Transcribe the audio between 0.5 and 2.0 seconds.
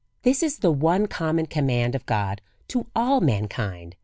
the one common command